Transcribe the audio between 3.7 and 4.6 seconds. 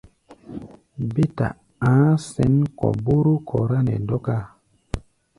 nɛ dɔ́káa.